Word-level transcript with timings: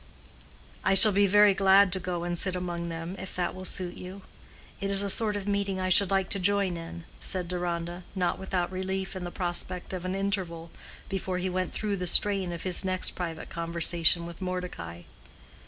"I 0.83 0.95
shall 0.95 1.11
be 1.11 1.27
very 1.27 1.53
glad 1.53 1.93
to 1.93 1.99
go 1.99 2.23
and 2.23 2.35
sit 2.35 2.55
among 2.55 2.89
them, 2.89 3.15
if 3.19 3.35
that 3.35 3.53
will 3.53 3.65
suit 3.65 3.93
you. 3.95 4.23
It 4.79 4.89
is 4.89 5.03
a 5.03 5.11
sort 5.11 5.35
of 5.35 5.47
meeting 5.47 5.79
I 5.79 5.89
should 5.89 6.09
like 6.09 6.27
to 6.31 6.39
join 6.39 6.75
in," 6.75 7.03
said 7.19 7.47
Deronda, 7.47 8.03
not 8.15 8.39
without 8.39 8.71
relief 8.71 9.15
in 9.15 9.25
the 9.25 9.29
prospect 9.29 9.93
of 9.93 10.03
an 10.03 10.15
interval 10.15 10.71
before 11.07 11.37
he 11.37 11.51
went 11.51 11.71
through 11.71 11.97
the 11.97 12.07
strain 12.07 12.51
of 12.51 12.63
his 12.63 12.83
next 12.83 13.11
private 13.11 13.51
conversation 13.51 14.25
with 14.25 14.41
Mordecai. 14.41 15.03